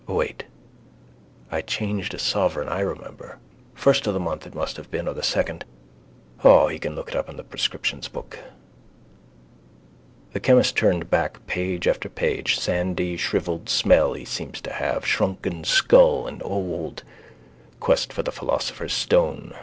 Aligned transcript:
Wait. 0.07 0.45
I 1.51 1.61
changed 1.61 2.15
a 2.15 2.17
sovereign 2.17 2.67
I 2.67 2.79
remember. 2.79 3.37
First 3.75 4.07
of 4.07 4.15
the 4.15 4.19
month 4.19 4.47
it 4.47 4.55
must 4.55 4.75
have 4.77 4.89
been 4.89 5.07
or 5.07 5.13
the 5.13 5.21
second. 5.21 5.63
O, 6.43 6.69
he 6.69 6.79
can 6.79 6.95
look 6.95 7.09
it 7.09 7.15
up 7.15 7.29
in 7.29 7.37
the 7.37 7.43
prescriptions 7.43 8.07
book. 8.07 8.39
The 10.33 10.39
chemist 10.39 10.75
turned 10.75 11.11
back 11.11 11.45
page 11.45 11.87
after 11.87 12.09
page. 12.09 12.57
Sandy 12.59 13.15
shrivelled 13.15 13.69
smell 13.69 14.13
he 14.13 14.25
seems 14.25 14.59
to 14.61 14.73
have. 14.73 15.05
Shrunken 15.05 15.65
skull. 15.65 16.25
And 16.25 16.41
old. 16.41 17.03
Quest 17.79 18.11
for 18.11 18.23
the 18.23 18.31
philosopher's 18.31 18.93
stone. 18.93 19.53